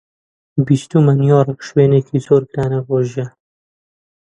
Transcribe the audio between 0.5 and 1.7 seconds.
بیستوومە نیویۆرک